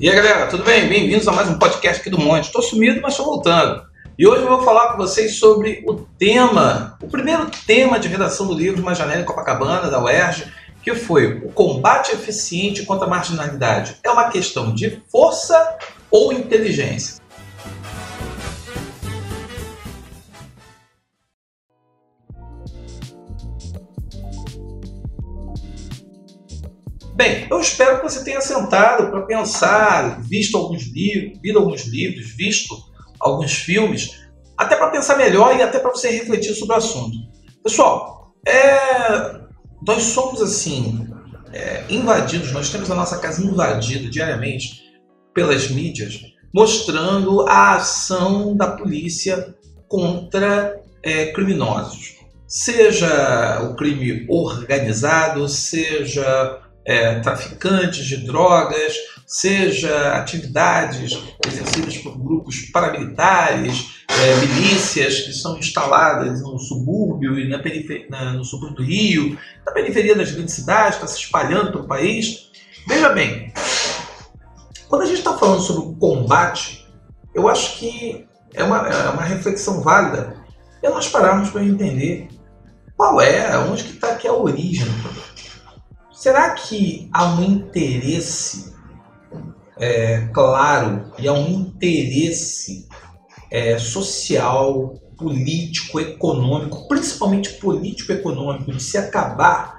[0.00, 0.88] E aí galera, tudo bem?
[0.88, 2.44] Bem-vindos a mais um podcast aqui do Monte.
[2.44, 3.82] Estou sumido, mas estou voltando.
[4.16, 8.46] E hoje eu vou falar com vocês sobre o tema, o primeiro tema de redação
[8.46, 10.52] do livro Uma Janela em Copacabana, da UERJ,
[10.84, 13.96] que foi o combate eficiente contra a marginalidade.
[14.04, 15.76] É uma questão de força
[16.12, 17.17] ou inteligência?
[27.18, 32.30] Bem, eu espero que você tenha sentado para pensar, visto alguns livros, lido alguns livros,
[32.36, 32.72] visto
[33.18, 34.20] alguns filmes,
[34.56, 37.16] até para pensar melhor e até para você refletir sobre o assunto.
[37.60, 39.40] Pessoal, é,
[39.84, 41.08] nós somos assim
[41.52, 44.84] é, invadidos, nós temos a nossa casa invadida diariamente
[45.34, 46.20] pelas mídias,
[46.54, 49.56] mostrando a ação da polícia
[49.88, 52.14] contra é, criminosos.
[52.46, 58.94] Seja o crime organizado, seja é, traficantes de drogas,
[59.26, 67.60] seja atividades exercidas por grupos paramilitares, é, milícias que são instaladas no subúrbio e na
[68.08, 72.50] na, no subúrbio do Rio, na periferia das grandes cidades, está se espalhando pelo país.
[72.88, 73.52] Veja bem,
[74.88, 76.88] quando a gente está falando sobre o combate,
[77.34, 80.38] eu acho que é uma, é uma reflexão válida
[80.82, 82.28] é nós pararmos para entender
[82.96, 85.27] qual é, onde que está aqui a origem do problema.
[86.18, 88.74] Será que há um interesse
[89.78, 92.88] é, claro e há um interesse
[93.52, 99.78] é, social, político, econômico, principalmente político-econômico, de se acabar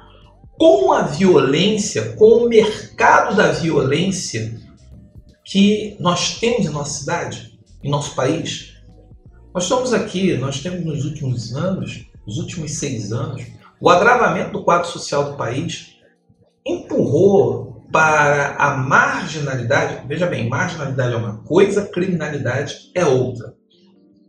[0.58, 4.58] com a violência, com o mercado da violência
[5.44, 8.76] que nós temos em nossa cidade, em nosso país?
[9.54, 13.46] Nós estamos aqui, nós temos nos últimos anos, nos últimos seis anos,
[13.78, 15.99] o agravamento do quadro social do país
[16.66, 23.56] empurrou para a marginalidade, veja bem, marginalidade é uma coisa, criminalidade é outra.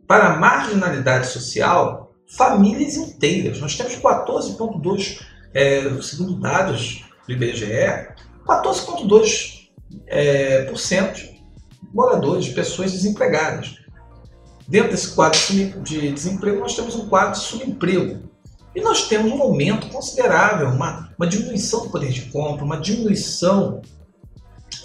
[0.06, 3.60] Para a marginalidade social, famílias inteiras.
[3.60, 5.20] Nós temos 14,2,
[5.52, 8.08] é, segundo dados do IBGE,
[8.46, 9.60] 14,2%
[10.06, 11.30] é, por cento
[11.92, 13.76] moradores, pessoas desempregadas.
[14.66, 15.38] Dentro desse quadro
[15.82, 18.29] de desemprego, nós temos um quadro de subemprego.
[18.75, 23.82] E nós temos um aumento considerável, uma, uma diminuição do poder de compra, uma diminuição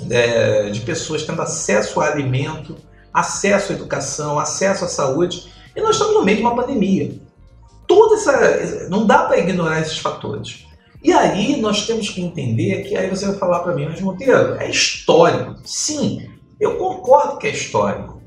[0.09, 2.75] é, de pessoas tendo acesso a alimento,
[3.13, 5.51] acesso à educação, acesso à saúde.
[5.75, 7.19] E nós estamos no meio de uma pandemia.
[7.87, 10.65] Toda essa, não dá para ignorar esses fatores.
[11.03, 14.55] E aí nós temos que entender que aí você vai falar para mim, mas Monteiro,
[14.55, 15.55] é histórico.
[15.63, 16.27] Sim,
[16.59, 18.23] eu concordo que é histórico.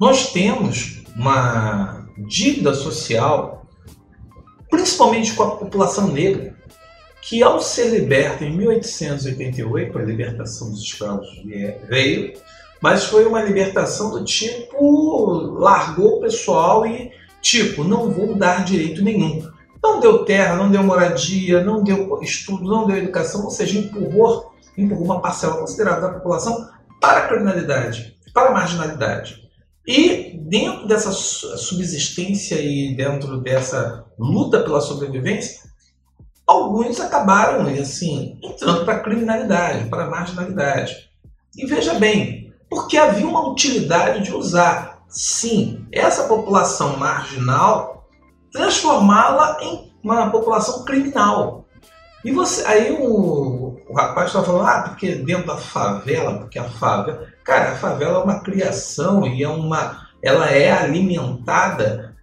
[0.00, 3.61] Nós temos uma dívida social
[4.72, 6.54] principalmente com a população negra,
[7.20, 11.28] que ao ser liberta em 1888, a libertação dos escravos
[11.86, 12.32] veio,
[12.80, 17.12] mas foi uma libertação do tipo largou o pessoal e
[17.42, 19.46] tipo não vou dar direito nenhum.
[19.82, 24.54] Não deu terra, não deu moradia, não deu estudo, não deu educação, ou seja, empurrou,
[24.76, 29.41] empurrou uma parcela considerável da população para a criminalidade, para a marginalidade.
[29.86, 35.60] E dentro dessa subsistência e dentro dessa luta pela sobrevivência,
[36.46, 41.10] alguns acabaram assim entrando para a criminalidade, para a marginalidade.
[41.56, 48.08] E veja bem, porque havia uma utilidade de usar, sim, essa população marginal,
[48.52, 51.66] transformá-la em uma população criminal.
[52.24, 56.64] E você, aí o, o rapaz está falando, ah, porque dentro da favela, porque a
[56.64, 57.28] favela.
[57.44, 62.16] Cara, a favela é uma criação e é uma, ela é alimentada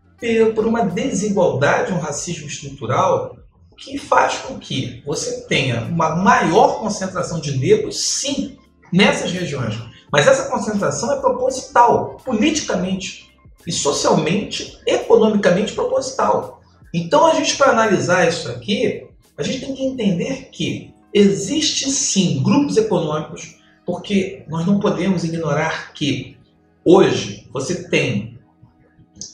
[0.55, 3.37] por uma desigualdade, um racismo estrutural
[3.77, 8.57] que faz com que você tenha uma maior concentração de negros, sim,
[8.91, 9.79] nessas regiões.
[10.11, 13.31] Mas essa concentração é proposital, politicamente
[13.67, 16.61] e socialmente, economicamente proposital.
[16.91, 22.41] Então a gente para analisar isso aqui, a gente tem que entender que existe sim
[22.43, 26.37] grupos econômicos, porque nós não podemos ignorar que
[26.85, 28.39] hoje você tem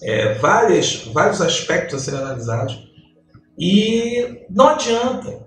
[0.01, 2.87] é, várias, vários aspectos a serem analisados
[3.57, 5.45] e não adianta.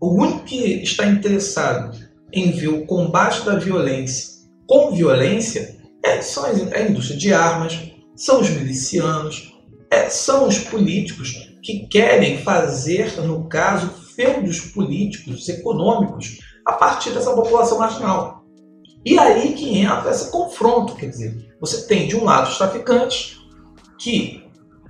[0.00, 1.96] O único que está interessado
[2.32, 4.32] em ver o combate da violência
[4.72, 7.78] com violência é, são é a indústria de armas,
[8.16, 9.52] são os milicianos,
[9.90, 17.34] é, são os políticos que querem fazer, no caso, feudos políticos, econômicos, a partir dessa
[17.34, 18.42] população marginal.
[19.04, 23.38] E aí que entra esse confronto, quer dizer, você tem de um lado os traficantes,
[23.98, 24.42] que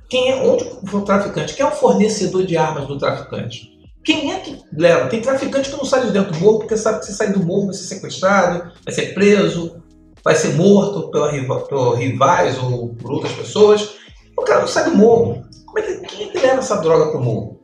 [0.09, 0.65] quem é onde
[0.95, 3.73] o traficante, quem é o fornecedor de armas do traficante?
[4.05, 5.09] Quem é que leva?
[5.09, 7.45] Tem traficante que não sai de dentro do morro porque sabe que se sair do
[7.45, 9.81] morro vai ser sequestrado, vai ser preso,
[10.25, 11.31] vai ser morto pela,
[11.61, 13.95] por rivais ou por outras pessoas.
[14.37, 15.43] O cara não sai do morro.
[15.67, 17.62] Como é que, quem é que leva essa droga para o morro?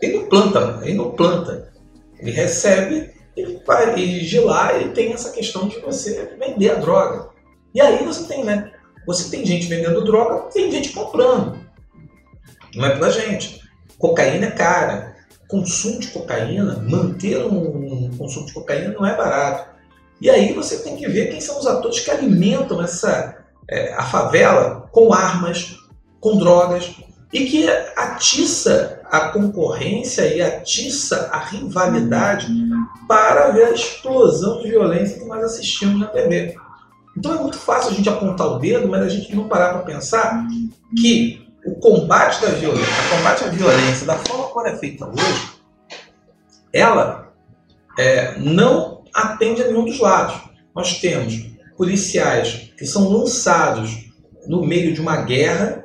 [0.00, 1.72] Ele não planta, ele não planta.
[2.18, 6.74] Ele recebe e vai e de lá ele tem essa questão de você vender a
[6.74, 7.30] droga.
[7.74, 8.72] E aí você tem, né?
[9.06, 11.58] Você tem gente vendendo droga, tem gente comprando.
[12.74, 13.60] Não é pra gente.
[13.98, 15.16] Cocaína é cara.
[15.48, 19.68] Consumo de cocaína, manter um consumo de cocaína não é barato.
[20.20, 23.36] E aí você tem que ver quem são os atores que alimentam essa
[23.68, 25.76] é, a favela com armas,
[26.20, 26.94] com drogas
[27.32, 32.48] e que atiça a concorrência e atiça a rivalidade
[33.06, 36.56] para ver a explosão de violência que nós assistimos na TV.
[37.16, 39.82] Então é muito fácil a gente apontar o dedo, mas a gente não parar para
[39.82, 40.46] pensar
[41.00, 45.50] que o combate da violência, o combate à violência, da forma como é feita hoje,
[46.72, 47.32] ela
[47.98, 50.40] é, não atende a nenhum dos lados.
[50.74, 54.08] Nós temos policiais que são lançados
[54.46, 55.84] no meio de uma guerra,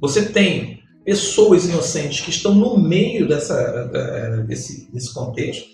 [0.00, 0.73] você tem
[1.04, 3.90] pessoas inocentes que estão no meio dessa,
[4.46, 5.68] desse, desse contexto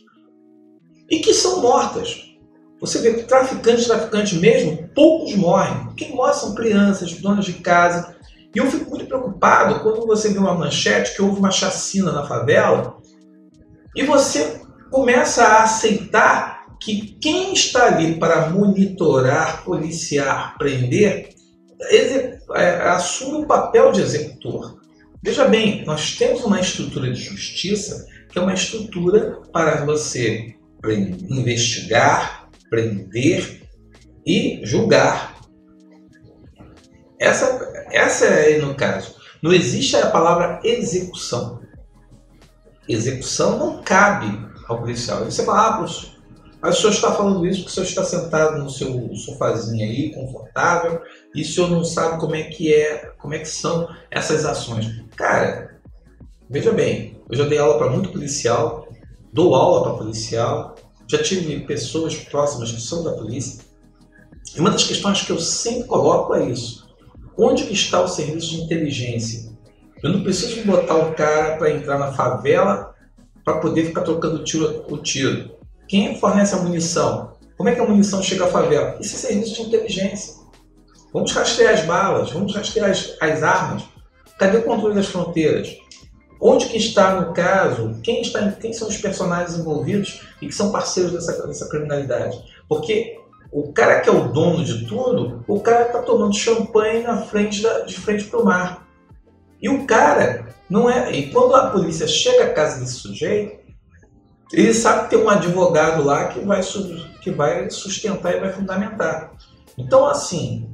[1.11, 2.31] e que são mortas.
[2.81, 5.95] Você vê que traficantes, traficantes mesmo, poucos morrem.
[5.97, 8.17] Quem morre são crianças, donas de casa.
[8.55, 12.27] E eu fico muito preocupado quando você vê uma manchete que houve uma chacina na
[12.27, 12.97] favela
[13.95, 14.61] e você
[14.91, 21.29] começa a aceitar que quem está ali para monitorar, policiar, prender,
[22.55, 24.80] é, assume o papel de executor.
[25.23, 30.55] Veja bem, nós temos uma estrutura de justiça que é uma estrutura para você
[31.29, 33.69] investigar, prender
[34.27, 35.37] e julgar.
[37.19, 39.17] Essa, essa é no caso.
[39.43, 41.61] Não existe a palavra execução.
[42.89, 45.25] Execução não cabe ao policial.
[45.25, 46.21] Você fala, ah, professor,
[46.63, 50.15] mas o senhor está falando isso porque o senhor está sentado no seu sofazinho aí,
[50.15, 51.01] confortável,
[51.35, 55.03] e o senhor não sabe como é que é, como é que são essas ações.
[55.21, 55.79] Cara,
[56.49, 58.89] veja bem, eu já dei aula para muito policial,
[59.31, 60.75] dou aula para policial,
[61.07, 63.63] já tive pessoas próximas que são da polícia.
[64.57, 66.89] E uma das questões que eu sempre coloco é isso.
[67.37, 69.53] Onde está o serviço de inteligência?
[70.03, 72.95] Eu não preciso botar o cara para entrar na favela
[73.45, 75.51] para poder ficar trocando tiro, o tiro.
[75.87, 77.35] Quem fornece a munição?
[77.59, 78.97] Como é que a munição chega à favela?
[78.99, 80.41] Isso é serviço de inteligência.
[81.13, 83.90] Vamos rastrear as balas, vamos rastrear as, as armas.
[84.41, 85.77] Cadê o controle das fronteiras?
[86.41, 90.73] Onde que está, no caso, quem, está, quem são os personagens envolvidos e que são
[90.73, 92.43] parceiros dessa, dessa criminalidade?
[92.67, 93.21] Porque
[93.53, 97.61] o cara que é o dono de tudo, o cara está tomando champanhe na frente
[97.63, 98.89] da, de frente para o mar.
[99.61, 101.13] E o cara não é.
[101.13, 103.61] E quando a polícia chega à casa desse sujeito,
[104.51, 106.63] ele sabe que tem um advogado lá que vai,
[107.21, 109.33] que vai sustentar e vai fundamentar.
[109.77, 110.67] Então, assim,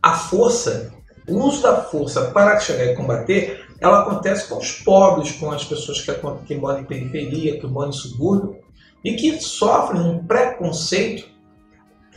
[0.00, 0.92] a força,
[1.28, 5.64] o uso da força para chegar e combater ela acontece com os pobres, com as
[5.64, 6.12] pessoas que,
[6.46, 8.56] que moram em periferia, que moram em subúrbio
[9.04, 11.28] e que sofrem um preconceito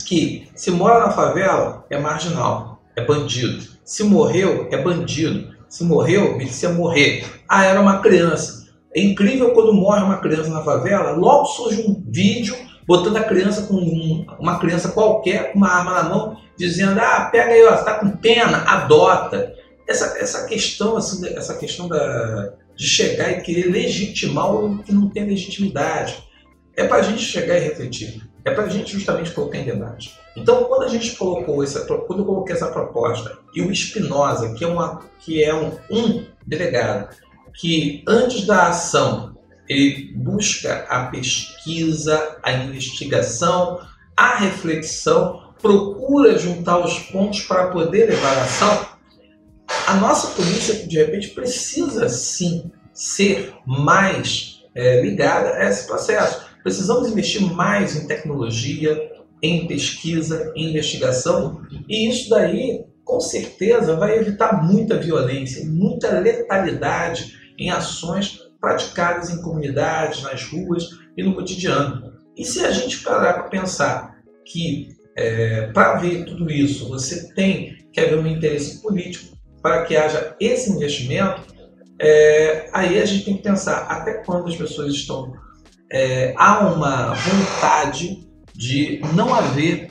[0.04, 3.64] que se mora na favela é marginal, é bandido.
[3.84, 5.54] Se morreu, é bandido.
[5.68, 7.24] Se morreu, merecia morrer.
[7.48, 8.66] Ah, era uma criança.
[8.94, 12.54] É incrível quando morre uma criança na favela, logo surge um vídeo
[12.86, 17.28] botando a criança com um, uma criança qualquer com uma arma na mão, dizendo: "Ah,
[17.30, 19.54] pega aí, ó, tá com pena, adota"
[19.88, 25.08] essa, essa questão, assim, essa questão da, de chegar e querer legitimar o que não
[25.08, 26.22] tem legitimidade.
[26.76, 28.22] É para a gente chegar e refletir.
[28.44, 30.18] É para a gente justamente colocar em debate.
[30.36, 34.64] Então, quando a gente colocou essa, quando eu coloquei essa proposta e o Espinosa, que
[34.64, 37.14] é uma, que é um, um delegado,
[37.54, 39.31] que antes da ação
[39.68, 43.80] ele busca a pesquisa, a investigação,
[44.16, 48.92] a reflexão, procura juntar os pontos para poder levar a ação,
[49.86, 56.46] a nossa polícia, de repente, precisa sim ser mais é, ligada a esse processo.
[56.62, 59.10] Precisamos investir mais em tecnologia,
[59.42, 67.36] em pesquisa, em investigação, e isso daí, com certeza, vai evitar muita violência, muita letalidade
[67.58, 72.14] em ações praticadas em comunidades, nas ruas e no cotidiano.
[72.36, 74.16] E se a gente parar para pensar
[74.46, 79.96] que é, para ver tudo isso você tem que haver um interesse político, para que
[79.96, 81.42] haja esse investimento,
[82.00, 85.32] é, aí a gente tem que pensar até quando as pessoas estão.
[85.90, 89.90] É, há uma vontade de não haver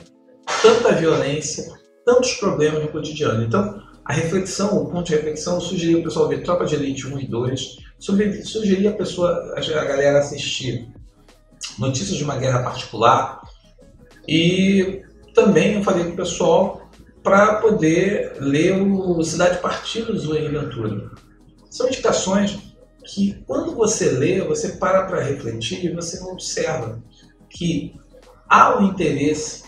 [0.60, 1.72] tanta violência,
[2.04, 3.44] tantos problemas no cotidiano.
[3.44, 7.06] Então, a reflexão, o ponto de reflexão, eu sugeri o pessoal ver Tropa de Elite
[7.06, 10.88] 1 e 2, sugeri, a pessoa, a galera assistir
[11.78, 13.40] Notícias de uma Guerra Particular
[14.28, 15.02] e
[15.34, 16.90] também eu falei com o pessoal
[17.22, 21.10] para poder ler o Cidade Partidos do Ventura.
[21.70, 22.58] São indicações
[23.04, 27.02] que quando você lê, você para para refletir e você observa
[27.48, 27.94] que
[28.48, 29.62] há um interesse,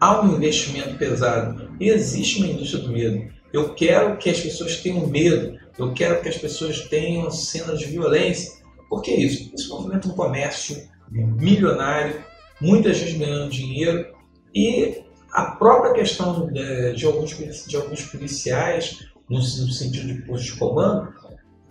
[0.00, 3.32] há um investimento pesado e existe uma indústria do medo.
[3.52, 7.86] Eu quero que as pessoas tenham medo, eu quero que as pessoas tenham cenas de
[7.86, 8.62] violência.
[8.88, 9.52] Por que isso?
[9.54, 12.24] Isso movimenta um comércio milionário,
[12.60, 14.06] muita gente ganhando dinheiro
[14.54, 17.34] e a própria questão de, de, alguns,
[17.66, 21.12] de alguns policiais, no, no sentido de posto de comando,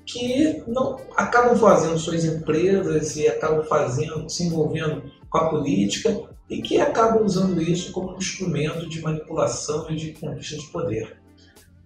[0.06, 6.62] que não acabam fazendo suas empresas e acabam fazendo, se envolvendo com a política e
[6.62, 11.21] que acabam usando isso como um instrumento de manipulação e de conquista de poder.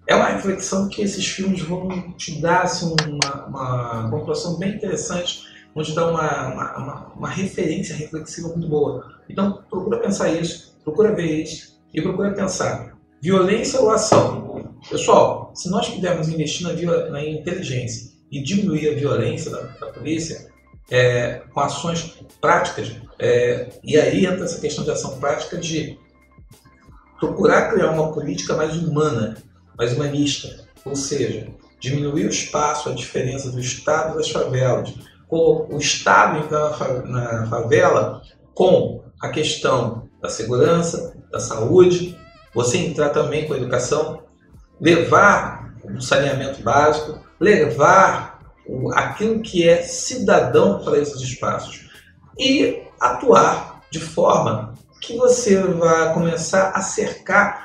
[0.07, 5.43] É uma reflexão que esses filmes vão te dar assim, uma, uma pontuação bem interessante,
[5.73, 9.11] vão te dar uma, uma, uma, referência reflexiva muito boa.
[9.29, 14.75] Então, procura pensar isso, procura ver isso e procura pensar violência ou ação.
[14.89, 20.53] Pessoal, se nós pudermos investir na, na inteligência e diminuir a violência da, da polícia
[20.89, 22.95] é, com ações práticas.
[23.19, 25.97] É, e aí entra essa questão de ação prática de
[27.19, 29.37] procurar criar uma política mais humana,
[29.77, 31.47] mais humanista, ou seja,
[31.79, 34.93] diminuir o espaço, a diferença do Estado das favelas,
[35.29, 38.21] o Estado entrar na favela
[38.53, 42.17] com a questão da segurança, da saúde,
[42.53, 44.23] você entrar também com a educação,
[44.79, 48.39] levar o saneamento básico, levar
[48.93, 51.89] aquilo que é cidadão para esses espaços
[52.39, 57.64] e atuar de forma que você vai começar a cercar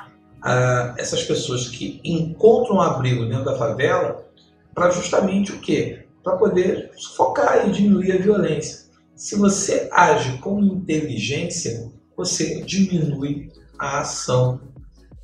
[0.97, 4.25] essas pessoas que encontram abrigo dentro da favela
[4.73, 6.05] para justamente o quê?
[6.23, 8.89] Para poder sufocar e diminuir a violência.
[9.15, 14.61] Se você age com inteligência, você diminui a ação,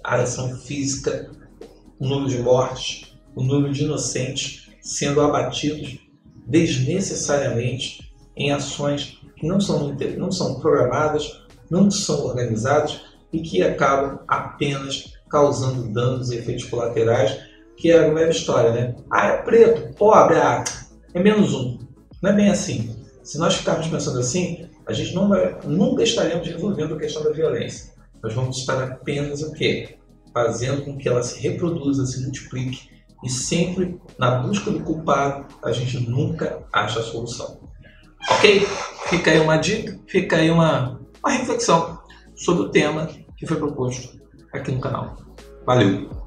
[0.03, 1.31] a ação física,
[1.99, 5.99] o número de mortes, o número de inocentes sendo abatidos
[6.45, 13.01] desnecessariamente em ações que não são, não são programadas, não são organizadas
[13.37, 17.37] e que acabam apenas causando danos e efeitos colaterais,
[17.75, 18.95] que é a velha história, né?
[19.11, 20.63] Ah, é preto, pobre, ah,
[21.13, 21.77] é menos um.
[22.21, 22.95] Não é bem assim.
[23.23, 27.29] Se nós ficarmos pensando assim, a gente não vai, nunca estaremos resolvendo a questão da
[27.29, 27.93] violência.
[28.23, 29.97] Nós vamos estar apenas o quê?
[30.33, 32.89] Fazendo com que ela se reproduza, se multiplique
[33.23, 37.59] e sempre na busca do culpado a gente nunca acha a solução.
[38.31, 38.65] Ok?
[39.09, 41.99] Fica aí uma dica, fica aí uma, uma reflexão
[42.35, 44.19] sobre o tema que foi proposto
[44.51, 45.15] aqui no canal.
[45.65, 46.26] Valeu!